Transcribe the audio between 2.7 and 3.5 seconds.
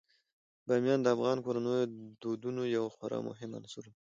یو خورا مهم